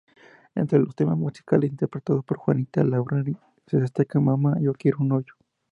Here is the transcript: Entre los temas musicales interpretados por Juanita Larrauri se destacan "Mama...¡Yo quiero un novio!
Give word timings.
Entre 0.55 0.79
los 0.79 0.95
temas 0.95 1.15
musicales 1.15 1.69
interpretados 1.69 2.25
por 2.25 2.37
Juanita 2.37 2.83
Larrauri 2.83 3.37
se 3.67 3.77
destacan 3.79 4.23
"Mama...¡Yo 4.23 4.73
quiero 4.73 4.97
un 5.01 5.09
novio! 5.09 5.35